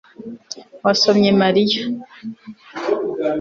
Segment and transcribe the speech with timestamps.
[0.83, 1.83] wasomye mariya